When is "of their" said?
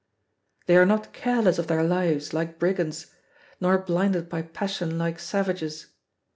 1.59-1.83